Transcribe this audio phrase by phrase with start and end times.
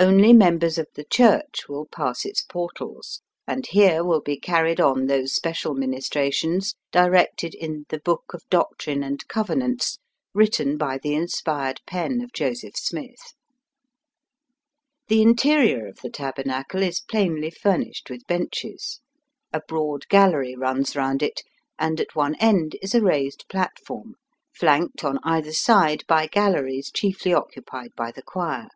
[0.00, 5.06] Only members of the Church will pass its portals, and here will be carried on
[5.06, 9.98] those special ministrations directed in" The Book of Doctrine and Covenants,"
[10.34, 13.34] written by the inspired pen of Joseph Smith.
[15.08, 19.00] The interior of the Taber nacle is plainly furnished with benches;
[19.52, 21.42] a 'broad gallery runs round it,
[21.76, 24.14] and at one end is a raised platform,
[24.54, 28.68] flanked on either side by galleries chiefly occupied by the choir.